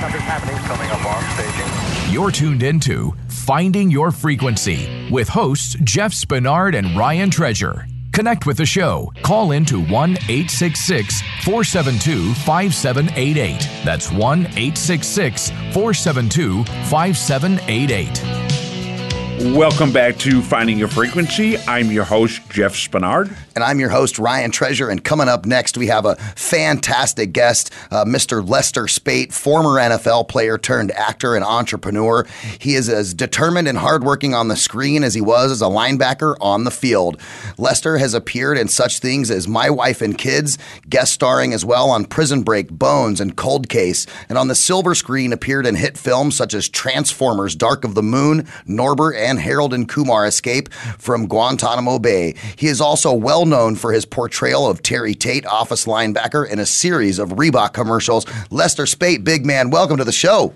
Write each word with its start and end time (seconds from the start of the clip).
Nothing's 0.00 0.22
happening. 0.22 0.56
Coming 0.58 0.90
up 0.90 1.04
on 1.04 1.22
staging. 1.34 2.12
You're 2.12 2.30
tuned 2.30 2.62
into 2.62 3.14
Finding 3.28 3.90
Your 3.90 4.10
Frequency 4.10 5.08
with 5.10 5.28
hosts 5.28 5.76
Jeff 5.82 6.12
Spenard 6.12 6.76
and 6.76 6.96
Ryan 6.96 7.30
Treasure. 7.30 7.86
Connect 8.12 8.46
with 8.46 8.56
the 8.56 8.66
show. 8.66 9.12
Call 9.22 9.52
in 9.52 9.64
to 9.66 9.80
1 9.80 9.90
866 9.90 11.20
472 11.44 12.34
5788. 12.34 13.84
That's 13.84 14.10
1 14.10 14.40
866 14.40 15.50
472 15.50 16.64
5788. 16.64 18.57
Welcome 19.38 19.92
back 19.92 20.16
to 20.18 20.42
Finding 20.42 20.80
Your 20.80 20.88
Frequency. 20.88 21.56
I'm 21.58 21.92
your 21.92 22.02
host, 22.02 22.42
Jeff 22.50 22.74
Spenard. 22.74 23.32
And 23.54 23.62
I'm 23.62 23.78
your 23.78 23.88
host, 23.88 24.18
Ryan 24.18 24.50
Treasure. 24.50 24.88
And 24.88 25.02
coming 25.02 25.28
up 25.28 25.46
next, 25.46 25.76
we 25.76 25.86
have 25.88 26.06
a 26.06 26.16
fantastic 26.16 27.32
guest, 27.32 27.72
uh, 27.92 28.04
Mr. 28.04 28.46
Lester 28.48 28.88
Speight, 28.88 29.32
former 29.32 29.80
NFL 29.80 30.28
player 30.28 30.58
turned 30.58 30.90
actor 30.90 31.36
and 31.36 31.44
entrepreneur. 31.44 32.26
He 32.60 32.74
is 32.74 32.88
as 32.88 33.14
determined 33.14 33.68
and 33.68 33.78
hardworking 33.78 34.34
on 34.34 34.48
the 34.48 34.56
screen 34.56 35.04
as 35.04 35.14
he 35.14 35.20
was 35.20 35.52
as 35.52 35.62
a 35.62 35.66
linebacker 35.66 36.36
on 36.40 36.64
the 36.64 36.70
field. 36.72 37.20
Lester 37.58 37.98
has 37.98 38.14
appeared 38.14 38.58
in 38.58 38.66
such 38.66 38.98
things 38.98 39.30
as 39.30 39.46
My 39.46 39.70
Wife 39.70 40.02
and 40.02 40.18
Kids, 40.18 40.58
guest 40.88 41.12
starring 41.12 41.52
as 41.52 41.64
well 41.64 41.90
on 41.90 42.06
Prison 42.06 42.42
Break, 42.42 42.70
Bones, 42.70 43.20
and 43.20 43.36
Cold 43.36 43.68
Case. 43.68 44.04
And 44.28 44.36
on 44.36 44.48
the 44.48 44.56
silver 44.56 44.96
screen, 44.96 45.32
appeared 45.32 45.66
in 45.66 45.76
hit 45.76 45.96
films 45.96 46.36
such 46.36 46.54
as 46.54 46.68
Transformers, 46.68 47.54
Dark 47.54 47.84
of 47.84 47.94
the 47.94 48.02
Moon, 48.02 48.42
Norbit, 48.66 49.16
and 49.16 49.27
Harold 49.36 49.74
and 49.74 49.88
Kumar 49.88 50.26
escape 50.26 50.72
from 50.72 51.26
Guantanamo 51.26 51.98
Bay. 51.98 52.34
He 52.56 52.68
is 52.68 52.80
also 52.80 53.12
well 53.12 53.46
known 53.46 53.76
for 53.76 53.92
his 53.92 54.04
portrayal 54.06 54.66
of 54.66 54.82
Terry 54.82 55.14
Tate, 55.14 55.44
office 55.46 55.86
linebacker, 55.86 56.48
in 56.48 56.58
a 56.58 56.66
series 56.66 57.18
of 57.18 57.30
Reebok 57.30 57.72
commercials. 57.72 58.26
Lester 58.50 58.86
Speight, 58.86 59.24
big 59.24 59.44
man, 59.44 59.70
welcome 59.70 59.96
to 59.96 60.04
the 60.04 60.12
show. 60.12 60.54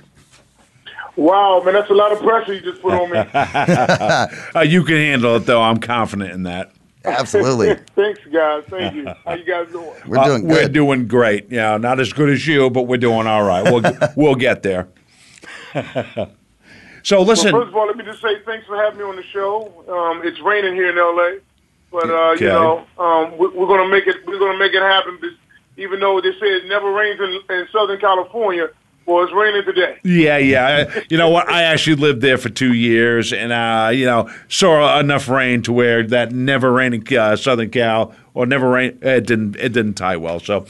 Wow, 1.16 1.60
man, 1.62 1.74
that's 1.74 1.90
a 1.90 1.94
lot 1.94 2.12
of 2.12 2.20
pressure 2.20 2.54
you 2.54 2.60
just 2.60 2.80
put 2.80 2.94
on 2.94 3.10
me. 3.10 3.18
uh, 4.54 4.60
you 4.62 4.82
can 4.84 4.96
handle 4.96 5.36
it, 5.36 5.40
though. 5.40 5.60
I'm 5.60 5.78
confident 5.78 6.32
in 6.32 6.44
that. 6.44 6.72
Absolutely. 7.04 7.74
Thanks, 7.94 8.20
guys. 8.32 8.64
Thank 8.68 8.94
you. 8.94 9.08
How 9.24 9.34
you 9.34 9.44
guys 9.44 9.70
doing? 9.70 9.92
We're 10.06 10.24
doing 10.24 10.44
uh, 10.44 10.54
good. 10.54 10.66
We're 10.66 10.68
doing 10.68 11.08
great. 11.08 11.50
Yeah, 11.50 11.76
not 11.76 12.00
as 12.00 12.12
good 12.12 12.30
as 12.30 12.46
you, 12.46 12.70
but 12.70 12.82
we're 12.82 12.96
doing 12.96 13.26
all 13.26 13.42
right. 13.42 13.62
We'll 13.62 13.82
we'll 14.16 14.34
get 14.34 14.62
there. 14.62 14.88
So 17.02 17.22
listen. 17.22 17.52
Well, 17.52 17.62
first 17.62 17.70
of 17.70 17.76
all, 17.76 17.86
let 17.86 17.96
me 17.96 18.04
just 18.04 18.20
say 18.22 18.40
thanks 18.44 18.66
for 18.66 18.76
having 18.76 18.98
me 18.98 19.04
on 19.04 19.16
the 19.16 19.22
show. 19.24 19.72
Um, 19.88 20.26
it's 20.26 20.40
raining 20.40 20.74
here 20.74 20.90
in 20.90 20.96
LA, 20.96 21.40
but 21.90 22.10
uh, 22.10 22.32
Okay. 22.32 22.44
you 22.44 22.50
know 22.50 22.84
um, 22.98 23.36
we, 23.38 23.48
we're 23.48 23.66
gonna 23.66 23.88
make 23.88 24.06
it. 24.06 24.16
We're 24.26 24.38
gonna 24.38 24.58
make 24.58 24.72
it 24.74 24.82
happen. 24.82 25.18
Even 25.76 26.00
though 26.00 26.20
they 26.20 26.32
say 26.32 26.46
it 26.46 26.66
never 26.68 26.92
rains 26.92 27.18
in, 27.20 27.40
in 27.56 27.66
Southern 27.72 27.98
California, 27.98 28.68
well, 29.06 29.24
it's 29.24 29.32
raining 29.32 29.64
today. 29.64 29.98
Yeah, 30.04 30.36
yeah. 30.36 31.00
You 31.08 31.16
know 31.16 31.30
what? 31.30 31.48
I 31.48 31.62
actually 31.62 31.96
lived 31.96 32.20
there 32.20 32.36
for 32.38 32.50
two 32.50 32.74
years, 32.74 33.32
and 33.32 33.50
uh, 33.52 33.90
you 33.92 34.04
know 34.04 34.30
saw 34.48 34.98
enough 35.00 35.28
rain 35.28 35.62
to 35.62 35.72
where 35.72 36.02
that 36.08 36.32
never 36.32 36.70
raining 36.72 37.04
uh, 37.16 37.36
Southern 37.36 37.70
Cal 37.70 38.14
or 38.34 38.46
never 38.46 38.68
rain. 38.68 38.98
It 39.02 39.26
didn't. 39.26 39.56
It 39.56 39.72
didn't 39.72 39.94
tie 39.94 40.16
well. 40.16 40.40
So 40.40 40.66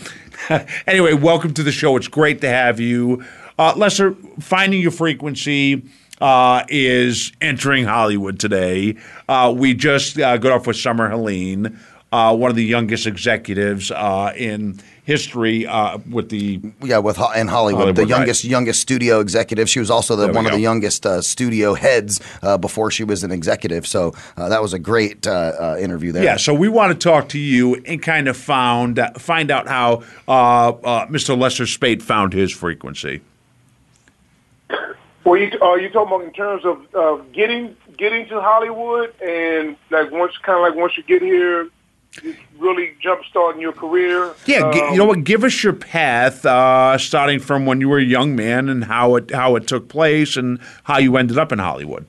anyway, 0.87 1.13
welcome 1.15 1.53
to 1.55 1.63
the 1.63 1.73
show. 1.73 1.97
It's 1.97 2.09
great 2.09 2.41
to 2.43 2.49
have 2.49 2.81
you, 2.81 3.25
uh, 3.59 3.75
Lester. 3.77 4.15
Finding 4.41 4.81
your 4.81 4.93
frequency. 4.93 5.83
Uh, 6.23 6.65
is 6.69 7.33
entering 7.41 7.85
Hollywood 7.85 8.39
today. 8.39 8.95
Uh, 9.29 9.53
we 9.57 9.75
just 9.75 10.19
uh, 10.21 10.37
got 10.37 10.53
off 10.53 10.69
with 10.69 10.77
Summer 10.77 11.09
Helene, 11.09 11.81
uh, 12.13 12.37
one 12.37 12.49
of 12.49 12.57
the 12.57 12.65
youngest 12.65 13.09
executives 13.09 13.91
uh, 13.91 14.33
in 14.37 14.79
history 15.05 15.67
uh, 15.67 15.99
with 16.09 16.29
the 16.29 16.61
Yeah, 16.81 16.99
with 16.99 17.17
Ho- 17.17 17.33
in 17.33 17.49
Hollywood, 17.49 17.81
Hollywood, 17.81 17.97
the 17.97 18.03
right. 18.03 18.09
youngest 18.09 18.45
youngest 18.45 18.81
studio 18.81 19.19
executive. 19.19 19.69
She 19.69 19.81
was 19.81 19.91
also 19.91 20.15
the 20.15 20.33
one 20.33 20.47
of 20.47 20.53
the 20.53 20.61
youngest 20.61 21.05
uh, 21.05 21.21
studio 21.23 21.75
heads 21.75 22.21
uh, 22.43 22.57
before 22.57 22.93
she 22.93 23.03
was 23.03 23.25
an 23.25 23.33
executive. 23.33 23.85
So 23.85 24.15
uh, 24.37 24.49
that 24.49 24.63
was 24.63 24.73
a 24.75 24.79
great 24.79 25.27
uh, 25.27 25.33
uh, 25.59 25.77
interview 25.81 26.13
there. 26.13 26.23
Yeah, 26.23 26.37
so 26.37 26.55
we 26.55 26.69
want 26.69 26.93
to 26.93 26.99
talk 27.09 27.31
to 27.31 27.39
you 27.39 27.83
and 27.85 28.01
kind 28.01 28.29
of 28.29 28.37
found 28.37 29.01
find 29.19 29.51
out 29.51 29.67
how 29.67 30.05
uh, 30.29 30.69
uh, 30.69 31.07
Mr. 31.07 31.37
Lester 31.37 31.67
Speight 31.67 32.01
found 32.01 32.33
his 32.33 32.53
frequency. 32.53 33.23
Well, 35.25 35.37
you 35.37 35.51
uh, 35.61 35.75
you 35.75 35.89
talking 35.89 36.15
about 36.15 36.25
in 36.25 36.33
terms 36.33 36.65
of 36.65 36.95
uh, 36.95 37.23
getting 37.33 37.77
getting 37.97 38.27
to 38.29 38.41
Hollywood 38.41 39.15
and 39.21 39.77
like 39.91 40.11
once 40.11 40.37
kind 40.39 40.57
of 40.57 40.63
like 40.63 40.75
once 40.75 40.97
you 40.97 41.05
get 41.05 41.23
here, 41.23 41.69
really 42.59 42.93
jump 43.01 43.23
starting 43.31 43.61
your 43.61 43.73
career. 43.73 44.35
Yeah, 44.47 44.69
Um, 44.69 44.75
you 44.75 44.97
know 44.99 45.05
what? 45.05 45.25
Give 45.25 45.45
us 45.45 45.63
your 45.63 45.73
path, 45.75 46.45
uh, 46.45 46.99
starting 46.99 47.39
from 47.39 47.67
when 47.67 47.81
you 47.81 47.89
were 47.89 47.99
a 47.99 48.05
young 48.05 48.35
man 48.35 48.69
and 48.69 48.85
how 48.85 49.15
it 49.17 49.31
how 49.31 49.55
it 49.57 49.67
took 49.69 49.89
place 49.89 50.37
and 50.37 50.59
how 50.85 50.99
you 50.99 51.17
ended 51.17 51.39
up 51.39 51.53
in 51.53 51.59
Hollywood. 51.59 52.05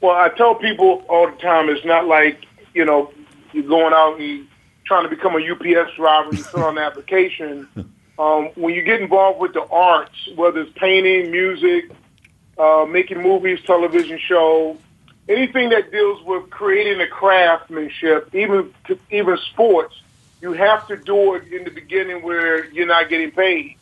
Well, 0.00 0.16
I 0.16 0.30
tell 0.30 0.54
people 0.54 1.04
all 1.08 1.30
the 1.30 1.36
time, 1.36 1.68
it's 1.68 1.84
not 1.84 2.06
like, 2.06 2.46
you 2.72 2.86
know, 2.86 3.12
you're 3.52 3.64
going 3.64 3.92
out 3.92 4.18
and 4.18 4.46
trying 4.84 5.02
to 5.02 5.14
become 5.14 5.34
a 5.34 5.52
UPS 5.52 5.94
driver, 5.96 6.34
you 6.34 6.42
fill 6.42 6.64
out 6.64 6.72
an 6.72 6.78
application. 6.78 7.68
Um, 8.20 8.50
when 8.54 8.74
you 8.74 8.82
get 8.82 9.00
involved 9.00 9.40
with 9.40 9.54
the 9.54 9.64
arts, 9.70 10.14
whether 10.36 10.60
it's 10.60 10.78
painting, 10.78 11.30
music, 11.30 11.90
uh, 12.58 12.84
making 12.86 13.22
movies, 13.22 13.58
television 13.66 14.18
show, 14.28 14.76
anything 15.26 15.70
that 15.70 15.90
deals 15.90 16.20
with 16.26 16.50
creating 16.50 17.00
a 17.00 17.06
craftsmanship, 17.06 18.28
even 18.34 18.74
to, 18.88 18.98
even 19.10 19.38
sports, 19.52 19.94
you 20.42 20.52
have 20.52 20.86
to 20.88 20.98
do 20.98 21.34
it 21.36 21.50
in 21.50 21.64
the 21.64 21.70
beginning 21.70 22.22
where 22.22 22.70
you're 22.72 22.86
not 22.86 23.08
getting 23.08 23.30
paid. 23.30 23.76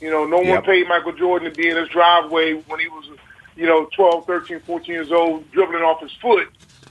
You 0.00 0.10
know, 0.10 0.24
no 0.24 0.38
one 0.38 0.62
Yep. 0.62 0.64
paid 0.64 0.88
Michael 0.88 1.12
Jordan 1.12 1.50
to 1.50 1.54
be 1.56 1.68
in 1.68 1.76
his 1.76 1.88
driveway 1.88 2.52
when 2.52 2.78
he 2.78 2.86
was, 2.86 3.06
you 3.56 3.66
know, 3.66 3.88
12, 3.96 4.24
13, 4.24 4.60
14 4.66 4.94
years 4.94 5.10
old, 5.10 5.50
dribbling 5.50 5.82
off 5.82 6.00
his 6.00 6.12
foot, 6.22 6.46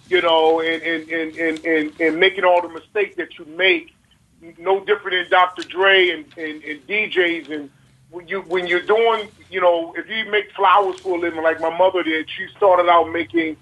you 0.09 0.21
know, 0.21 0.59
and, 0.59 0.83
and, 0.83 1.09
and, 1.09 1.37
and, 1.37 1.65
and, 1.65 1.93
and 2.01 2.19
making 2.19 2.43
all 2.43 2.61
the 2.61 2.67
mistakes 2.69 3.15
that 3.15 3.29
you 3.39 3.45
make. 3.45 3.91
No 4.57 4.83
different 4.83 5.29
than 5.29 5.29
Dr. 5.29 5.63
Dre 5.63 6.09
and, 6.09 6.25
and, 6.37 6.63
and 6.63 6.87
DJs. 6.87 7.49
And 7.49 7.69
when, 8.11 8.27
you, 8.27 8.41
when 8.41 8.67
you're 8.67 8.81
doing, 8.81 9.29
you 9.49 9.61
know, 9.61 9.93
if 9.97 10.07
you 10.09 10.29
make 10.31 10.51
flowers 10.53 10.99
for 10.99 11.17
a 11.17 11.19
living 11.19 11.43
like 11.43 11.59
my 11.59 11.75
mother 11.75 12.03
did, 12.03 12.29
she 12.29 12.47
started 12.55 12.89
out 12.89 13.11
making 13.11 13.57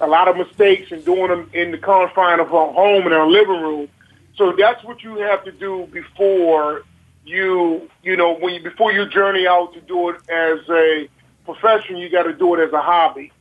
a 0.00 0.06
lot 0.06 0.28
of 0.28 0.36
mistakes 0.36 0.92
and 0.92 1.04
doing 1.04 1.28
them 1.28 1.50
in 1.52 1.70
the 1.70 1.78
confine 1.78 2.40
of 2.40 2.48
her 2.48 2.72
home 2.72 3.02
and 3.02 3.12
her 3.12 3.26
living 3.26 3.60
room. 3.60 3.88
So 4.36 4.52
that's 4.52 4.84
what 4.84 5.02
you 5.02 5.16
have 5.16 5.44
to 5.44 5.52
do 5.52 5.88
before 5.90 6.84
you, 7.24 7.90
you 8.02 8.16
know, 8.16 8.34
when 8.34 8.54
you, 8.54 8.62
before 8.62 8.92
you 8.92 9.06
journey 9.08 9.46
out 9.46 9.74
to 9.74 9.80
do 9.80 10.10
it 10.10 10.16
as 10.30 10.60
a 10.68 11.08
profession, 11.44 11.96
you 11.96 12.08
got 12.08 12.24
to 12.24 12.32
do 12.32 12.54
it 12.54 12.66
as 12.66 12.72
a 12.72 12.80
hobby. 12.80 13.32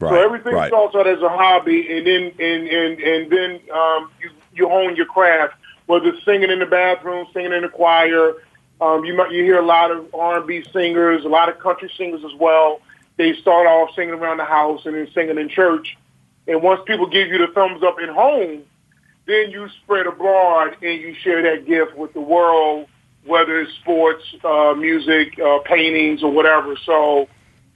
Right. 0.00 0.10
So 0.10 0.22
everything 0.22 0.54
right. 0.54 0.68
starts 0.68 0.94
out 0.94 1.06
as 1.06 1.20
a 1.22 1.28
hobby, 1.28 1.96
and 1.96 2.06
then 2.06 2.32
and 2.38 2.68
and 2.68 3.00
and 3.00 3.32
then 3.32 3.60
um, 3.74 4.10
you 4.20 4.30
you 4.54 4.68
hone 4.68 4.94
your 4.94 5.06
craft. 5.06 5.54
Whether 5.88 6.10
it's 6.10 6.22
singing 6.26 6.50
in 6.50 6.58
the 6.58 6.66
bathroom, 6.66 7.26
singing 7.32 7.54
in 7.54 7.62
the 7.62 7.68
choir, 7.70 8.34
um, 8.78 9.06
you 9.06 9.14
might 9.14 9.32
you 9.32 9.42
hear 9.42 9.58
a 9.58 9.64
lot 9.64 9.90
of 9.90 10.14
R 10.14 10.36
and 10.36 10.46
B 10.46 10.62
singers, 10.70 11.24
a 11.24 11.28
lot 11.28 11.48
of 11.48 11.58
country 11.58 11.90
singers 11.96 12.22
as 12.26 12.38
well. 12.38 12.82
They 13.16 13.34
start 13.36 13.66
off 13.66 13.94
singing 13.96 14.14
around 14.14 14.36
the 14.36 14.44
house 14.44 14.84
and 14.84 14.94
then 14.94 15.08
singing 15.14 15.38
in 15.38 15.48
church, 15.48 15.96
and 16.46 16.62
once 16.62 16.82
people 16.86 17.06
give 17.06 17.28
you 17.28 17.38
the 17.38 17.46
thumbs 17.54 17.82
up 17.82 17.96
at 18.02 18.10
home, 18.10 18.64
then 19.24 19.50
you 19.50 19.66
spread 19.82 20.06
abroad 20.06 20.76
and 20.82 21.00
you 21.00 21.14
share 21.14 21.42
that 21.42 21.66
gift 21.66 21.96
with 21.96 22.12
the 22.12 22.20
world, 22.20 22.86
whether 23.24 23.58
it's 23.58 23.72
sports, 23.76 24.22
uh, 24.44 24.74
music, 24.76 25.40
uh, 25.40 25.60
paintings, 25.60 26.22
or 26.22 26.30
whatever. 26.30 26.76
So 26.84 27.30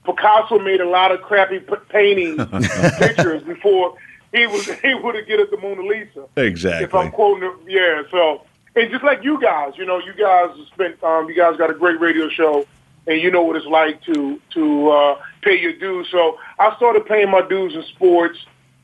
Picasso 0.04 0.58
made 0.58 0.82
a 0.82 0.88
lot 0.88 1.12
of 1.12 1.22
crappy 1.22 1.60
p- 1.60 1.74
paintings, 1.88 2.46
pictures 2.98 3.42
before 3.42 3.94
he 4.32 4.46
was 4.46 4.68
able 4.84 5.12
to 5.12 5.22
get 5.22 5.40
at 5.40 5.50
the 5.50 5.56
Mona 5.58 5.82
Lisa. 5.82 6.24
Exactly. 6.36 6.84
If 6.84 6.94
I'm 6.94 7.10
quoting 7.10 7.48
it, 7.48 7.56
yeah. 7.70 8.02
So, 8.10 8.44
and 8.74 8.90
just 8.90 9.04
like 9.04 9.22
you 9.22 9.40
guys, 9.40 9.74
you 9.76 9.84
know, 9.84 9.98
you 9.98 10.12
guys 10.14 10.50
spent, 10.72 11.02
um, 11.04 11.28
you 11.28 11.34
guys 11.34 11.56
got 11.56 11.70
a 11.70 11.74
great 11.74 12.00
radio 12.00 12.28
show, 12.28 12.66
and 13.06 13.20
you 13.20 13.30
know 13.30 13.42
what 13.42 13.56
it's 13.56 13.66
like 13.66 14.02
to 14.04 14.40
to 14.54 14.88
uh, 14.90 15.18
pay 15.42 15.58
your 15.60 15.72
dues. 15.74 16.08
So 16.10 16.38
I 16.58 16.74
started 16.76 17.06
paying 17.06 17.30
my 17.30 17.42
dues 17.46 17.74
in 17.74 17.82
sports. 17.84 18.38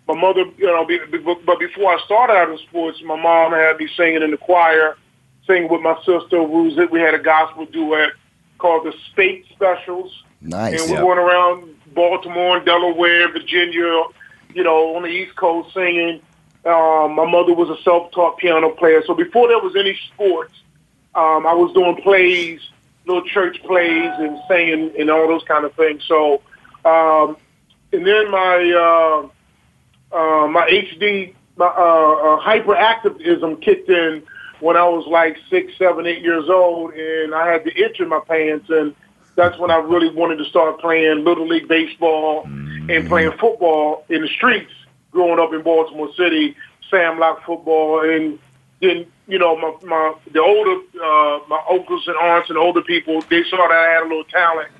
My 0.06 0.14
mother, 0.14 0.44
you 0.56 0.66
know, 0.66 0.84
be, 0.86 0.98
be- 1.10 1.18
but 1.18 1.58
before 1.58 1.92
I 1.92 1.98
started 2.06 2.32
out 2.32 2.50
in 2.50 2.56
sports, 2.58 3.00
my 3.04 3.16
mom 3.20 3.52
had 3.52 3.76
me 3.76 3.88
singing 3.94 4.22
in 4.22 4.30
the 4.30 4.38
choir, 4.38 4.96
singing 5.46 5.68
with 5.68 5.82
my 5.82 5.96
sister. 6.04 6.42
We, 6.42 6.62
was, 6.74 6.88
we 6.90 6.98
had 7.00 7.12
a 7.14 7.18
gospel 7.18 7.66
duet 7.66 8.12
called 8.56 8.86
the 8.86 8.94
State 9.12 9.44
Specials 9.52 10.24
Nice. 10.40 10.80
and 10.80 10.90
we 10.90 10.96
Yeah. 10.96 11.02
went 11.04 11.18
around 11.20 11.74
Baltimore 11.94 12.56
and 12.56 12.64
Delaware, 12.64 13.30
Virginia, 13.30 14.02
you 14.54 14.64
know, 14.64 14.96
on 14.96 15.02
the 15.02 15.08
East 15.08 15.36
Coast 15.36 15.72
singing. 15.74 16.20
Um, 16.64 17.14
my 17.14 17.24
mother 17.24 17.54
was 17.54 17.70
a 17.70 17.80
self-taught 17.82 18.38
piano 18.38 18.70
player, 18.70 19.02
so 19.06 19.14
before 19.14 19.48
there 19.48 19.58
was 19.58 19.76
any 19.76 19.98
sports, 20.12 20.52
um, 21.14 21.46
I 21.46 21.54
was 21.54 21.72
doing 21.72 21.96
plays, 22.02 22.60
little 23.06 23.24
church 23.24 23.62
plays, 23.62 24.10
and 24.18 24.38
singing 24.48 24.92
and 24.98 25.10
all 25.10 25.26
those 25.28 25.44
kind 25.44 25.64
of 25.64 25.72
things. 25.74 26.04
So, 26.06 26.42
um, 26.84 27.36
and 27.92 28.06
then 28.06 28.30
my 28.30 29.30
uh, 30.12 30.16
uh, 30.16 30.46
my 30.48 30.68
HD, 30.68 31.34
my 31.56 31.66
uh, 31.66 31.68
uh, 31.68 32.40
hyperactivism 32.40 33.62
kicked 33.62 33.88
in 33.88 34.22
when 34.60 34.76
I 34.76 34.84
was 34.84 35.06
like 35.06 35.36
six, 35.48 35.72
seven, 35.78 36.06
eight 36.06 36.22
years 36.22 36.48
old, 36.48 36.92
and 36.92 37.34
I 37.34 37.50
had 37.50 37.64
the 37.64 37.76
itch 37.80 38.00
in 38.00 38.08
my 38.08 38.20
pants, 38.20 38.68
and 38.68 38.94
that's 39.36 39.56
when 39.58 39.70
I 39.70 39.76
really 39.76 40.10
wanted 40.10 40.36
to 40.36 40.44
start 40.44 40.80
playing 40.80 41.24
little 41.24 41.46
league 41.46 41.68
baseball 41.68 42.48
and 42.88 43.08
playing 43.08 43.32
football 43.38 44.04
in 44.08 44.22
the 44.22 44.28
streets. 44.28 44.72
Growing 45.10 45.38
up 45.38 45.52
in 45.52 45.62
Baltimore 45.62 46.12
City, 46.16 46.54
Sam 46.90 47.18
Lock 47.18 47.44
football, 47.44 48.00
and 48.00 48.38
then 48.80 49.06
you 49.26 49.38
know 49.38 49.56
my 49.56 49.74
my 49.82 50.14
the 50.32 50.40
older 50.40 50.82
uh, 51.02 51.40
my 51.48 51.60
uncles 51.70 52.06
and 52.06 52.16
aunts 52.16 52.50
and 52.50 52.58
older 52.58 52.82
people 52.82 53.22
they 53.22 53.42
saw 53.44 53.56
that 53.56 53.72
I 53.72 53.92
had 53.94 54.02
a 54.02 54.08
little 54.08 54.24
talent 54.24 54.70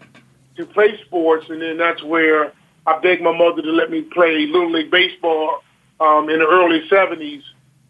to 0.57 0.67
play 0.67 1.01
sports, 1.07 1.47
and 1.49 1.63
then 1.63 1.79
that's 1.79 2.03
where 2.03 2.53
I 2.87 2.99
begged 2.99 3.23
my 3.23 3.37
mother 3.37 3.63
to 3.63 3.71
let 3.71 3.91
me 3.91 4.03
play 4.03 4.47
little 4.47 4.71
league 4.71 4.91
baseball 4.91 5.63
um, 5.99 6.29
in 6.29 6.41
the 6.41 6.47
early 6.47 6.87
'70s, 6.89 7.43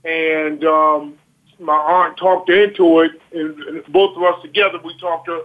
and 0.04 0.64
um, 0.64 1.18
my 1.58 1.74
aunt 1.74 2.16
talked 2.16 2.50
into 2.50 3.00
it, 3.00 3.20
and, 3.32 3.60
and 3.64 3.84
both 3.92 4.16
of 4.16 4.22
us 4.22 4.40
together 4.42 4.78
we 4.84 4.96
talked 4.98 5.26
her, 5.26 5.40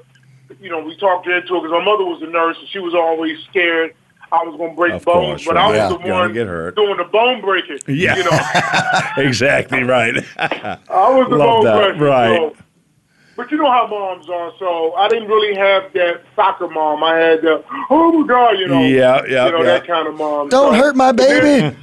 you 0.62 0.70
know, 0.70 0.80
we 0.80 0.96
talked 0.98 1.25
into 1.25 1.56
it 1.56 1.62
because 1.62 1.72
my 1.72 1.84
mother 1.84 2.06
was 2.06 2.22
a 2.22 2.28
nurse 2.28 2.58
and 2.60 2.70
she 2.70 2.80
was 2.80 2.94
always 2.94 3.40
scared 3.50 3.96
I 4.33 4.44
was 4.44 4.57
going 4.57 4.71
to 4.71 4.75
break 4.75 4.94
Of 4.94 5.06
bones, 5.06 5.44
course, 5.44 5.45
but 5.45 5.56
right. 5.56 5.63
I 5.65 5.68
was 5.69 5.77
Yeah. 5.77 5.89
the 6.07 6.12
one 6.13 6.33
get 6.33 6.47
hurt. 6.47 6.75
doing 6.75 6.97
the 6.97 7.03
bone 7.03 7.39
breaking. 7.41 7.80
Yeah. 7.88 8.15
you 8.18 8.24
know, 8.24 8.39
exactly 9.30 9.83
right. 9.83 10.15
I 10.38 10.80
was 10.89 11.27
the 11.30 11.35
Love 11.35 11.63
bone 11.63 11.63
that, 11.65 11.97
breaker. 11.97 12.06
right. 12.06 12.38
So, 12.38 12.56
but 13.35 13.50
you 13.51 13.57
know 13.57 13.69
how 13.71 13.88
moms 13.88 14.30
are, 14.30 14.51
so 14.59 14.94
I 14.94 15.07
didn't 15.07 15.27
really 15.27 15.56
have 15.56 15.91
that 15.94 16.21
soccer 16.35 16.68
mom. 16.68 17.03
I 17.03 17.15
had 17.15 17.41
the 17.41 17.63
oh 17.89 18.12
my 18.12 18.27
god, 18.27 18.51
you 18.59 18.68
know, 18.68 18.80
Yeah, 18.81 19.21
yeah, 19.27 19.45
you 19.47 19.51
know 19.51 19.57
yeah. 19.59 19.63
that 19.63 19.88
kind 19.88 20.07
of 20.07 20.15
mom. 20.15 20.50
Don't 20.50 20.74
So- 20.74 20.79
hurt 20.79 20.95
my 20.95 21.12
baby. 21.12 21.75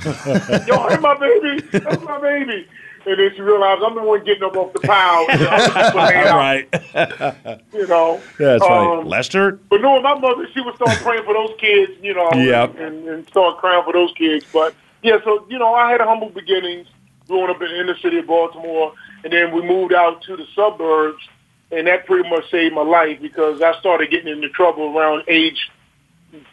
Don't 0.67 0.91
hurt 0.91 1.01
my 1.03 1.17
baby, 1.19 1.61
that's 1.73 2.03
my 2.05 2.21
baby. 2.21 2.69
And 3.07 3.19
then 3.19 3.31
she 3.35 3.41
realized 3.41 3.83
I'm 3.83 3.95
the 3.95 4.03
one 4.03 4.23
getting 4.25 4.43
up 4.43 4.57
off 4.57 4.73
the 4.73 4.81
pile. 4.81 5.23
You 5.33 5.39
know, 5.45 5.49
I'm 5.49 5.73
just 5.73 5.95
laying 5.95 6.17
out, 6.27 6.37
right. 6.37 7.63
you 7.73 7.87
know. 7.87 8.21
That's 8.39 8.61
right. 8.63 8.99
Um, 9.01 9.07
Lester? 9.07 9.53
But 9.69 9.81
knowing 9.81 10.03
my 10.03 10.19
mother, 10.19 10.47
she 10.53 10.61
would 10.61 10.75
start 10.77 10.99
praying 10.99 11.25
for 11.25 11.35
those 11.35 11.55
kids, 11.59 11.93
you 12.03 12.15
know, 12.15 12.31
Yep. 12.35 12.79
and, 12.79 13.09
and 13.09 13.27
start 13.29 13.59
crying 13.59 13.83
for 13.85 13.93
those 13.93 14.13
kids. 14.17 14.45
But 14.53 14.75
yeah, 15.03 15.19
so 15.25 15.47
you 15.49 15.59
know, 15.59 15.75
I 15.75 15.91
had 15.93 16.01
humble 16.01 16.29
beginnings 16.31 16.89
growing 17.27 17.49
up 17.51 17.63
in 17.63 17.69
the 17.69 17.81
inner 17.81 17.97
city 17.99 18.19
of 18.19 18.27
Baltimore, 18.27 18.93
and 19.25 19.33
then 19.33 19.55
we 19.55 19.63
moved 19.63 19.95
out 19.95 20.21
to 20.23 20.37
the 20.37 20.45
suburbs, 20.55 21.23
and 21.71 21.87
that 21.87 22.05
pretty 22.07 22.29
much 22.29 22.51
saved 22.51 22.75
my 22.75 22.83
life 22.83 23.21
because 23.23 23.63
I 23.63 23.79
started 23.81 24.11
getting 24.11 24.29
into 24.33 24.49
trouble 24.51 24.97
around 24.99 25.25
age 25.29 25.71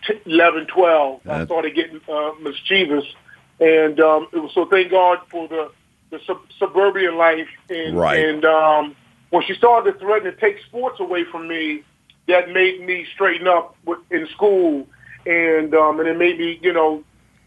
t- 0.06 0.22
11, 0.26 0.68
12. 0.68 1.28
I 1.28 1.46
started 1.46 1.76
getting 1.76 2.00
uh, 2.08 2.32
mischievous, 2.42 3.06
and 3.60 4.00
um, 4.00 4.28
it 4.32 4.38
was 4.38 4.52
so 4.54 4.66
thank 4.66 4.92
God 4.92 5.20
for 5.30 5.48
the 5.48 5.72
the 6.10 6.20
sub- 6.26 6.42
suburban 6.60 7.18
life, 7.18 7.48
and 7.70 7.98
Right. 7.98 8.24
and 8.24 8.46
um, 8.46 8.96
when 9.30 9.44
she 9.44 9.54
started 9.56 9.94
to 9.94 10.00
threaten 10.00 10.32
to 10.32 10.40
take 10.40 10.58
sports 10.68 11.00
away 11.00 11.24
from 11.26 11.48
me, 11.48 11.84
that 12.28 12.50
made 12.52 12.82
me 12.82 13.06
straighten 13.14 13.48
up 13.48 13.76
with, 13.86 14.00
in 14.12 14.28
school, 14.28 14.88
and 15.26 15.74
um, 15.74 16.00
and 16.00 16.08
it 16.08 16.18
made 16.18 16.40
me, 16.40 16.60
you 16.62 16.74
know, 16.74 17.04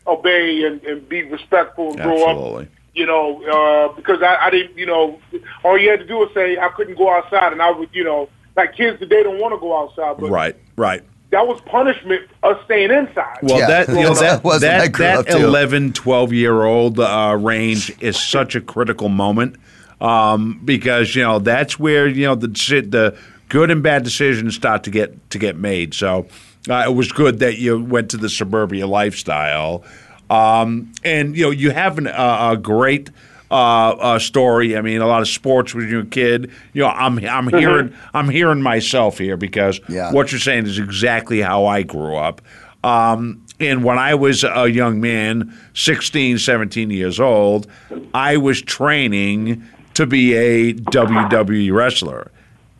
obey 0.06 0.64
and, 0.64 0.82
and 0.84 1.08
be 1.08 1.22
respectful 1.22 1.90
and 1.90 2.00
grow 2.00 2.58
up. 2.58 2.68
You 2.92 3.06
know, 3.06 3.40
uh, 3.44 3.94
because 3.94 4.20
I, 4.20 4.36
I 4.46 4.50
didn't, 4.50 4.76
you 4.76 4.84
know, 4.84 5.20
all 5.62 5.78
you 5.78 5.90
had 5.90 6.00
to 6.00 6.06
do 6.06 6.16
was 6.16 6.30
say 6.34 6.58
I 6.58 6.68
couldn't 6.70 6.98
go 6.98 7.08
outside, 7.14 7.52
and 7.52 7.62
I 7.62 7.70
would, 7.70 7.88
you 7.92 8.02
know, 8.02 8.28
like 8.56 8.74
kids 8.74 8.98
today 8.98 9.22
don't 9.22 9.38
want 9.38 9.54
to 9.54 9.60
go 9.60 9.80
outside, 9.80 10.20
but 10.20 10.28
Right, 10.28 10.56
right. 10.76 11.04
That 11.30 11.46
was 11.46 11.60
punishment 11.62 12.28
us 12.42 12.62
staying 12.64 12.90
inside. 12.90 13.38
Well, 13.42 13.58
Yeah. 13.58 13.66
that 13.66 13.88
you 13.88 13.94
know, 13.94 14.14
That 14.14 14.20
that 14.20 14.44
was 14.44 14.60
that, 14.62 14.92
that 14.94 15.28
11, 15.28 15.92
12 15.92 16.32
year 16.32 16.64
old 16.64 16.98
uh, 16.98 17.36
range 17.38 17.92
is 18.00 18.20
such 18.20 18.54
a 18.54 18.60
critical 18.60 19.08
moment 19.08 19.56
um, 20.00 20.60
because 20.64 21.14
you 21.14 21.22
know 21.22 21.38
that's 21.38 21.78
where 21.78 22.08
you 22.08 22.26
know 22.26 22.34
the 22.34 22.48
the 22.48 23.16
good 23.48 23.70
and 23.70 23.82
bad 23.82 24.02
decisions 24.02 24.54
start 24.54 24.84
to 24.84 24.90
get 24.90 25.30
to 25.30 25.38
get 25.38 25.56
made. 25.56 25.94
So 25.94 26.26
uh, 26.68 26.84
it 26.86 26.94
was 26.94 27.12
good 27.12 27.38
that 27.40 27.58
you 27.58 27.82
went 27.82 28.10
to 28.10 28.16
the 28.16 28.28
suburbia 28.28 28.86
lifestyle, 28.86 29.84
um, 30.28 30.92
and 31.04 31.36
you 31.36 31.44
know 31.44 31.50
you 31.50 31.70
have 31.70 31.98
an, 31.98 32.06
uh, 32.06 32.50
a 32.52 32.56
great. 32.56 33.10
Uh, 33.50 33.90
uh, 33.98 34.18
story. 34.20 34.76
I 34.76 34.80
mean, 34.80 35.00
a 35.00 35.06
lot 35.08 35.22
of 35.22 35.28
sports 35.28 35.74
when 35.74 35.88
you're 35.88 36.02
a 36.02 36.06
kid. 36.06 36.52
You 36.72 36.82
know, 36.82 36.88
I'm 36.88 37.18
I'm 37.26 37.48
hearing 37.48 37.92
I'm 38.14 38.28
hearing 38.28 38.62
myself 38.62 39.18
here 39.18 39.36
because 39.36 39.80
Yeah. 39.88 40.12
what 40.12 40.30
you're 40.30 40.38
saying 40.40 40.66
is 40.66 40.78
exactly 40.78 41.40
how 41.40 41.66
I 41.66 41.82
grew 41.82 42.14
up. 42.14 42.40
Um, 42.84 43.44
and 43.58 43.82
when 43.84 43.98
I 43.98 44.14
was 44.14 44.44
a 44.44 44.68
young 44.70 45.00
man, 45.00 45.52
16, 45.74 46.38
17 46.38 46.90
years 46.90 47.18
old, 47.20 47.66
I 48.14 48.36
was 48.36 48.62
training 48.62 49.64
to 49.94 50.06
be 50.06 50.34
a 50.34 50.72
WWE 50.74 51.72
wrestler. 51.72 52.30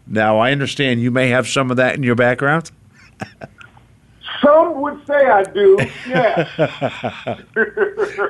Now, 0.07 0.39
I 0.39 0.53
understand 0.53 1.03
you 1.03 1.11
may 1.11 1.29
have 1.29 1.47
some 1.49 1.71
of 1.71 1.77
that 1.79 1.97
in 1.97 2.03
your 2.05 2.15
background. 2.15 2.71
Some 4.43 4.81
would 4.81 5.07
say 5.07 5.27
I 5.27 5.43
do, 5.45 5.79
yeah. 6.09 7.37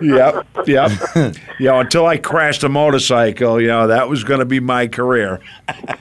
Yep, 0.00 0.46
yep. 0.66 0.90
you 1.58 1.66
know, 1.66 1.80
until 1.80 2.06
I 2.06 2.16
crashed 2.16 2.64
a 2.64 2.68
motorcycle, 2.68 3.60
you 3.60 3.68
know, 3.68 3.86
that 3.86 4.08
was 4.08 4.24
going 4.24 4.40
to 4.40 4.46
be 4.46 4.60
my 4.60 4.86
career. 4.86 5.40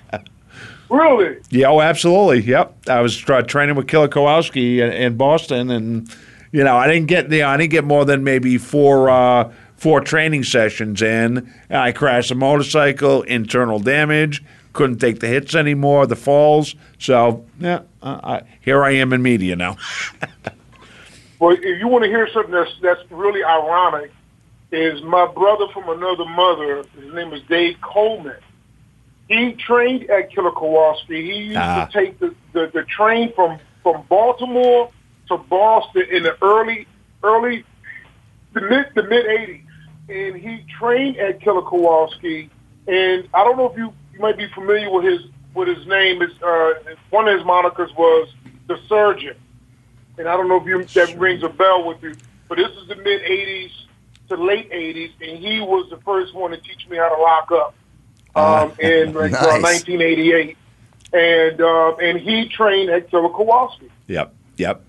really? 0.90 1.38
Yeah, 1.50 1.68
oh, 1.68 1.82
absolutely. 1.82 2.42
Yep, 2.42 2.90
I 2.90 3.02
was 3.02 3.18
tra- 3.18 3.44
training 3.44 3.76
with 3.76 3.88
Killer 3.88 4.08
Kowalski 4.08 4.82
in, 4.82 4.92
in 4.92 5.18
Boston, 5.18 5.70
and 5.70 6.10
you 6.52 6.64
know, 6.64 6.76
I 6.76 6.88
didn't 6.88 7.08
get 7.08 7.32
you 7.32 7.40
know, 7.40 7.50
I 7.50 7.58
didn't 7.58 7.72
get 7.72 7.84
more 7.84 8.06
than 8.06 8.24
maybe 8.24 8.58
four 8.58 9.10
uh, 9.10 9.52
four 9.80 10.02
training 10.02 10.44
sessions 10.44 11.02
in. 11.02 11.52
And 11.70 11.78
I 11.78 11.92
crashed 11.92 12.32
a 12.32 12.36
motorcycle, 12.36 13.24
internal 13.24 13.80
damage, 13.80 14.44
couldn't 14.80 15.00
take 15.00 15.20
the 15.20 15.28
hits 15.28 15.56
anymore, 15.56 16.08
the 16.08 16.16
falls. 16.16 16.74
So 17.00 17.46
yeah, 17.60 17.82
uh, 18.02 18.20
I, 18.24 18.42
here 18.62 18.82
I 18.82 18.92
am 18.92 19.12
in 19.12 19.22
media 19.22 19.56
now. 19.58 19.76
Well, 21.42 21.56
if 21.56 21.80
you 21.80 21.88
want 21.88 22.04
to 22.04 22.10
hear 22.10 22.28
something 22.34 22.52
that's 22.52 22.72
that's 22.82 23.00
really 23.10 23.42
ironic, 23.46 24.12
is 24.74 25.02
my 25.04 25.26
brother 25.26 25.68
from 25.74 25.88
another 25.90 26.26
mother. 26.26 26.84
His 27.02 27.14
name 27.14 27.32
is 27.32 27.42
Dave 27.48 27.80
Coleman. 27.80 28.36
He 29.30 29.54
trained 29.54 30.10
at 30.10 30.32
Killer 30.34 30.52
Kowalski. 30.52 31.22
He 31.32 31.38
used 31.44 31.58
Ah. 31.58 31.86
to 31.86 31.92
take 31.98 32.20
the, 32.20 32.36
the, 32.52 32.70
the 32.74 32.84
train 32.84 33.32
from 33.36 33.58
from 33.84 34.04
Baltimore 34.10 34.92
to 35.30 35.38
Boston 35.38 36.04
in 36.12 36.24
the 36.24 36.36
early 36.44 36.86
early 37.24 37.64
the 38.54 38.60
mid 38.60 38.88
the 38.96 39.04
mid 39.04 39.26
eighties, 39.26 39.64
and 40.10 40.36
he 40.36 40.66
trained 40.78 41.16
at 41.18 41.40
Killer 41.40 41.62
Kowalski. 41.62 42.50
And 42.86 43.30
I 43.34 43.46
don't 43.46 43.56
know 43.56 43.70
if 43.72 43.78
you, 43.78 43.94
you 44.20 44.22
might 44.22 44.38
be 44.38 44.48
familiar 44.50 44.92
with 44.92 45.06
his 45.06 45.22
with 45.56 45.70
his 45.70 45.88
name. 45.88 46.22
Is 46.22 46.30
uh, 46.44 46.74
one 47.10 47.28
of 47.28 47.40
his 47.40 47.48
monikers 47.48 47.96
was 47.96 48.30
the 48.68 48.78
Surgeon 48.88 49.36
and 50.20 50.28
I 50.28 50.36
don't 50.36 50.48
know 50.48 50.58
if 50.58 50.68
you 50.68 50.84
that 50.84 51.18
rings 51.18 51.42
a 51.44 51.50
bell 51.50 51.86
with 51.86 52.04
you, 52.04 52.14
but 52.48 52.58
this 52.58 52.70
is 52.70 52.88
the 52.90 52.96
mid 52.98 53.22
'80s 53.22 53.72
to 54.28 54.36
late 54.36 54.70
'80s, 54.72 55.12
and 55.22 55.40
he 55.40 55.62
was 55.62 55.90
the 55.90 55.98
first 55.98 56.36
one 56.36 56.52
to 56.52 56.58
teach 56.58 56.88
me 56.90 56.98
how 56.98 57.16
to 57.16 57.22
lock 57.22 57.52
up 57.52 57.76
um, 58.36 58.80
in 58.80 59.14
like, 59.14 59.32
nice. 59.32 59.64
1988, 59.64 60.58
and 61.14 61.62
um, 61.62 61.96
and 62.02 62.20
he 62.20 62.50
trained 62.50 62.90
at 62.90 63.10
Killer 63.10 63.30
Kowalski. 63.30 63.90
yep, 64.08 64.36
yep. 64.58 64.84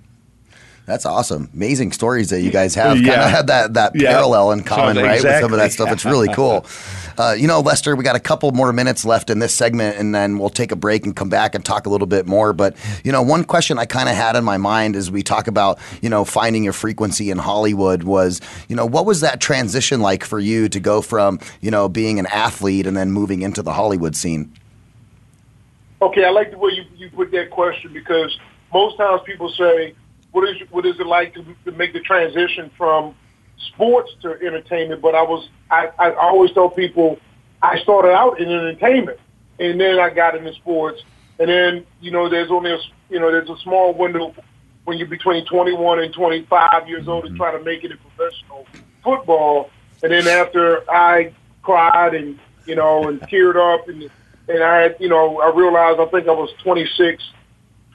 That's 0.90 1.06
awesome. 1.06 1.48
Amazing 1.54 1.92
stories 1.92 2.30
that 2.30 2.40
you 2.40 2.50
guys 2.50 2.74
have. 2.74 2.96
Kind 2.96 3.08
of 3.08 3.30
had 3.30 3.46
that 3.46 3.74
that 3.74 3.92
Yeah. 3.94 4.10
parallel 4.10 4.50
in 4.50 4.64
common, 4.64 4.96
So- 4.96 5.02
right? 5.04 5.22
With 5.22 5.40
some 5.40 5.52
of 5.52 5.60
that 5.60 5.70
stuff. 5.70 5.92
It's 5.92 6.04
really 6.04 6.28
cool. 6.34 6.66
Uh, 7.18 7.34
you 7.34 7.46
know, 7.46 7.60
Lester, 7.60 7.94
we 7.96 8.02
got 8.02 8.16
a 8.16 8.20
couple 8.20 8.50
more 8.52 8.72
minutes 8.72 9.04
left 9.04 9.28
in 9.28 9.40
this 9.40 9.52
segment, 9.52 9.98
and 9.98 10.14
then 10.14 10.38
we'll 10.38 10.48
take 10.48 10.72
a 10.72 10.76
break 10.76 11.04
and 11.04 11.14
come 11.14 11.28
back 11.28 11.54
and 11.54 11.62
talk 11.62 11.84
a 11.84 11.90
little 11.90 12.06
bit 12.06 12.26
more. 12.26 12.54
But 12.54 12.76
you 13.04 13.12
know, 13.12 13.20
one 13.20 13.44
question 13.44 13.78
I 13.78 13.84
kind 13.84 14.08
of 14.08 14.14
had 14.14 14.36
in 14.36 14.44
my 14.44 14.56
mind 14.56 14.96
as 14.96 15.10
we 15.10 15.22
talk 15.22 15.46
about 15.46 15.78
you 16.00 16.08
know 16.08 16.24
finding 16.24 16.64
your 16.64 16.72
frequency 16.72 17.30
in 17.30 17.36
Hollywood 17.36 18.04
was 18.04 18.40
you 18.68 18.76
know 18.76 18.86
what 18.86 19.04
was 19.04 19.20
that 19.20 19.38
transition 19.38 20.00
like 20.00 20.24
for 20.24 20.38
you 20.38 20.66
to 20.70 20.80
go 20.80 21.02
from 21.02 21.40
you 21.60 21.70
know 21.70 21.90
being 21.90 22.18
an 22.18 22.26
athlete 22.26 22.86
and 22.86 22.96
then 22.96 23.10
moving 23.12 23.42
into 23.42 23.60
the 23.60 23.72
Hollywood 23.74 24.16
scene? 24.16 24.50
Okay, 26.00 26.24
I 26.24 26.30
like 26.30 26.52
the 26.52 26.58
way 26.58 26.70
you, 26.72 26.84
you 26.96 27.10
put 27.10 27.30
that 27.32 27.50
question 27.50 27.92
because 27.92 28.38
most 28.72 28.96
times 28.96 29.20
people 29.26 29.50
say, 29.50 29.94
"What 30.32 30.48
is 30.48 30.56
what 30.70 30.86
is 30.86 30.98
it 31.00 31.06
like 31.06 31.34
to, 31.34 31.44
to 31.64 31.72
make 31.72 31.92
the 31.92 32.00
transition 32.00 32.70
from 32.76 33.14
sports 33.68 34.10
to 34.22 34.32
entertainment?" 34.32 35.02
But 35.02 35.14
I 35.14 35.22
was 35.22 35.48
I, 35.70 35.90
I 35.98 36.14
always 36.14 36.52
tell 36.52 36.68
people 36.68 37.18
I 37.62 37.78
started 37.80 38.12
out 38.12 38.40
in 38.40 38.48
entertainment, 38.50 39.18
and 39.58 39.80
then 39.80 39.98
I 39.98 40.10
got 40.10 40.36
into 40.36 40.52
sports, 40.54 41.02
and 41.38 41.48
then 41.48 41.86
you 42.00 42.10
know 42.10 42.28
there's 42.28 42.50
only 42.50 42.72
a 42.72 42.78
s- 42.78 42.90
you 43.08 43.20
know 43.20 43.30
there's 43.30 43.50
a 43.50 43.58
small 43.58 43.92
window 43.94 44.34
when 44.84 44.98
you're 44.98 45.06
between 45.06 45.44
21 45.44 46.00
and 46.00 46.12
25 46.12 46.88
years 46.88 47.06
old 47.06 47.24
to 47.24 47.28
mm-hmm. 47.28 47.36
try 47.36 47.56
to 47.56 47.62
make 47.62 47.84
it 47.84 47.90
in 47.90 47.98
professional 47.98 48.66
football, 49.04 49.70
and 50.02 50.12
then 50.12 50.26
after 50.26 50.90
I 50.90 51.32
cried 51.62 52.14
and 52.14 52.38
you 52.66 52.74
know 52.74 53.08
and 53.08 53.20
teared 53.22 53.56
up 53.56 53.88
and 53.88 54.10
and 54.50 54.62
I 54.62 54.82
had, 54.82 54.96
you 54.98 55.08
know, 55.08 55.40
I 55.40 55.54
realized 55.54 56.00
I 56.00 56.06
think 56.06 56.26
I 56.26 56.32
was 56.32 56.50
26, 56.62 57.22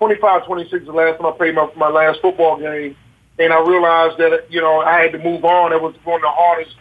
25, 0.05 0.45
26 0.45 0.85
the 0.85 0.91
last 0.91 1.17
time 1.17 1.25
I 1.25 1.31
played 1.31 1.55
my, 1.55 1.67
my 1.75 1.89
last 1.89 2.21
football 2.21 2.59
game. 2.59 2.95
And 3.39 3.51
I 3.51 3.59
realized 3.59 4.19
that, 4.19 4.45
you 4.51 4.61
know, 4.61 4.81
I 4.81 5.01
had 5.01 5.11
to 5.13 5.17
move 5.17 5.43
on. 5.43 5.73
It 5.73 5.81
was 5.81 5.95
one 6.03 6.17
of 6.17 6.21
the 6.21 6.29
hardest, 6.29 6.75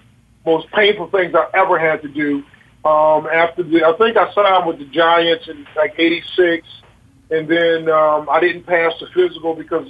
most 0.44 0.70
painful 0.72 1.08
things 1.08 1.34
I 1.34 1.46
ever 1.54 1.78
had 1.78 2.02
to 2.02 2.08
do. 2.08 2.44
Um, 2.84 3.26
after 3.26 3.62
the, 3.62 3.82
I 3.82 3.94
think 3.96 4.18
I 4.18 4.30
signed 4.34 4.66
with 4.66 4.78
the 4.78 4.84
Giants 4.84 5.48
in 5.48 5.66
like 5.74 5.94
86. 5.96 6.68
and 7.30 7.48
then 7.48 7.88
um, 7.88 8.28
I 8.30 8.40
didn't 8.40 8.66
pass 8.66 8.92
the 9.00 9.06
physical 9.14 9.54
because 9.54 9.88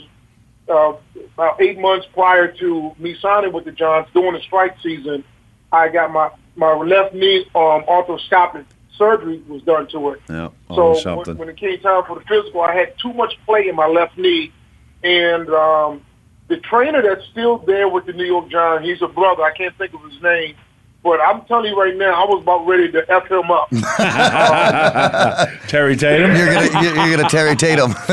uh, 0.69 0.93
about 1.35 1.61
eight 1.61 1.79
months 1.81 2.07
prior 2.14 2.53
to 2.53 2.93
me 2.99 3.17
signing 3.21 3.53
with 3.53 3.64
the 3.64 3.73
Giants 3.73 4.11
during 4.14 4.35
the 4.35 4.41
strike 4.43 4.76
season, 4.81 5.25
I 5.73 5.88
got 5.88 6.12
my 6.12 6.31
my 6.55 6.73
left 6.73 7.14
knee 7.14 7.47
um, 7.57 7.83
arthroscopic 7.88 8.64
surgery 8.96 9.42
was 9.48 9.62
done 9.62 9.86
to 9.88 10.10
it. 10.10 10.20
Yeah, 10.28 10.48
So 10.76 10.94
when, 11.16 11.24
when 11.38 11.48
it 11.48 11.56
came 11.56 11.78
time 11.80 12.04
for 12.04 12.18
the 12.18 12.24
physical, 12.24 12.60
I 12.62 12.74
had 12.74 12.98
too 12.98 13.12
much 13.12 13.34
play 13.46 13.68
in 13.68 13.74
my 13.76 13.86
left 13.86 14.16
knee, 14.18 14.52
and 15.02 15.48
um, 15.50 16.02
the 16.48 16.58
trainer 16.58 17.02
that's 17.02 17.24
still 17.30 17.58
there 17.58 17.88
with 17.88 18.06
the 18.06 18.12
New 18.12 18.24
York 18.24 18.48
Giants, 18.50 18.86
he's 18.86 19.02
a 19.02 19.08
brother. 19.08 19.42
I 19.42 19.52
can't 19.56 19.76
think 19.76 19.94
of 19.94 20.02
his 20.02 20.20
name, 20.22 20.54
but 21.02 21.20
I'm 21.20 21.44
telling 21.46 21.72
you 21.72 21.80
right 21.80 21.96
now, 21.96 22.24
I 22.24 22.26
was 22.26 22.42
about 22.42 22.66
ready 22.66 22.90
to 22.92 23.10
f 23.10 23.30
him 23.30 23.50
up. 23.50 23.70
Terry 25.75 25.97
Tatum. 25.97 26.37
You're 26.37 26.54
gonna 26.54 26.83
you're, 26.85 26.95
you're 26.95 27.16
gonna 27.16 27.28
Terry 27.28 27.57
Tatum. 27.57 27.90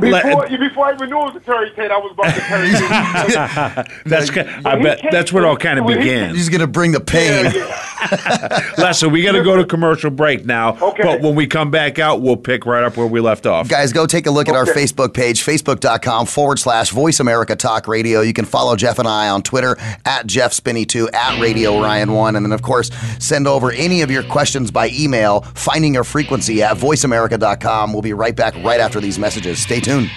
before, 0.00 0.48
before 0.58 0.86
I 0.86 0.94
even 0.94 1.10
knew 1.10 1.20
it 1.20 1.34
was 1.34 1.36
a 1.36 1.40
Terry 1.40 1.70
Tate, 1.72 1.90
I 1.90 1.98
was 1.98 2.12
about 2.12 2.34
to 2.34 2.40
Terry 2.40 2.70
Tate. 2.70 4.02
That's 4.06 4.30
ki- 4.30 4.40
I 4.40 4.82
bet 4.82 5.00
that's 5.10 5.30
where 5.30 5.44
it 5.44 5.46
all 5.46 5.58
kind 5.58 5.78
of 5.78 5.86
began. 5.86 6.34
He's 6.34 6.48
gonna 6.48 6.66
bring 6.66 6.92
the 6.92 7.00
pain. 7.00 7.44
Yeah, 7.44 7.52
yeah. 7.54 8.72
Lester, 8.78 9.08
we 9.08 9.22
got 9.22 9.32
to 9.32 9.42
go 9.42 9.56
to 9.56 9.64
commercial 9.64 10.10
break 10.10 10.44
now. 10.44 10.76
Okay. 10.80 11.02
But 11.02 11.20
when 11.20 11.34
we 11.34 11.46
come 11.46 11.70
back 11.70 11.98
out, 11.98 12.20
we'll 12.20 12.36
pick 12.36 12.66
right 12.66 12.82
up 12.82 12.96
where 12.96 13.06
we 13.06 13.20
left 13.20 13.46
off. 13.46 13.68
Guys, 13.68 13.92
go 13.92 14.06
take 14.06 14.26
a 14.26 14.30
look 14.30 14.48
at 14.48 14.54
our 14.54 14.66
Facebook 14.66 15.14
page, 15.14 15.44
facebook.com 15.44 16.26
forward 16.26 16.58
slash 16.58 16.90
Voice 16.90 17.20
America 17.20 17.56
Talk 17.56 17.86
Radio. 17.86 18.20
You 18.20 18.32
can 18.32 18.44
follow 18.44 18.76
Jeff 18.76 18.98
and 18.98 19.08
I 19.08 19.28
on 19.28 19.42
Twitter 19.42 19.76
at 20.04 20.26
Jeff 20.26 20.52
Spinney2, 20.52 21.14
at 21.14 21.40
Radio 21.40 21.72
Ryan1. 21.74 22.36
And 22.36 22.44
then, 22.44 22.52
of 22.52 22.62
course, 22.62 22.90
send 23.18 23.46
over 23.46 23.70
any 23.72 24.02
of 24.02 24.10
your 24.10 24.22
questions 24.24 24.70
by 24.70 24.90
email, 24.92 25.42
finding 25.54 25.94
your 25.94 26.04
frequency 26.04 26.62
at 26.62 26.76
voiceamerica.com. 27.02 27.92
We'll 27.92 28.02
be 28.02 28.12
right 28.12 28.34
back 28.34 28.54
right 28.62 28.80
after 28.80 29.00
these 29.00 29.18
messages. 29.18 29.60
Stay 29.60 29.80
tuned. 29.80 30.10